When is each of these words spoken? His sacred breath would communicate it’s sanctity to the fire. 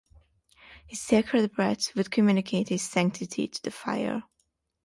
His 0.87 0.99
sacred 0.99 1.51
breath 1.53 1.93
would 1.93 2.09
communicate 2.09 2.71
it’s 2.71 2.81
sanctity 2.81 3.47
to 3.47 3.61
the 3.61 3.69
fire. 3.69 4.23